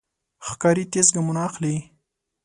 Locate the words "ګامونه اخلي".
1.15-1.75